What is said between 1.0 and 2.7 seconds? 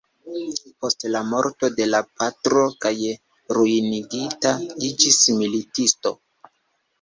la morto de la patro